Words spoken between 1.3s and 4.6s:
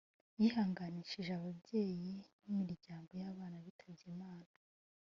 ababyeyi n’imiryango y’abana bitabye Imana